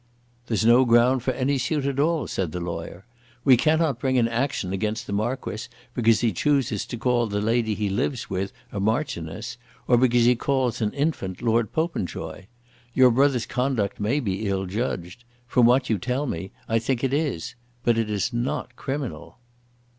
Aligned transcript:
"There 0.47 0.55
is 0.55 0.65
no 0.65 0.83
ground 0.83 1.21
for 1.21 1.29
any 1.33 1.59
suit 1.59 1.85
at 1.85 1.99
all," 1.99 2.25
said 2.25 2.53
the 2.53 2.59
lawyer. 2.59 3.05
"We 3.45 3.55
cannot 3.55 3.99
bring 3.99 4.17
an 4.17 4.27
action 4.27 4.73
against 4.73 5.05
the 5.05 5.13
Marquis 5.13 5.67
because 5.93 6.21
he 6.21 6.33
chooses 6.33 6.87
to 6.87 6.97
call 6.97 7.27
the 7.27 7.39
lady 7.39 7.75
he 7.75 7.87
lives 7.87 8.27
with 8.27 8.51
a 8.71 8.79
Marchioness, 8.79 9.59
or 9.87 9.97
because 9.97 10.25
he 10.25 10.35
calls 10.35 10.81
an 10.81 10.91
infant 10.93 11.43
Lord 11.43 11.71
Popenjoy. 11.71 12.47
Your 12.95 13.11
brother's 13.11 13.45
conduct 13.45 13.99
may 13.99 14.19
be 14.19 14.47
ill 14.47 14.65
judged. 14.65 15.23
From 15.45 15.67
what 15.67 15.87
you 15.87 15.99
tell 15.99 16.25
me, 16.25 16.51
I 16.67 16.79
think 16.79 17.03
it 17.03 17.13
is. 17.13 17.53
But 17.83 17.99
it 17.99 18.09
is 18.09 18.33
not 18.33 18.75
criminal." 18.75 19.37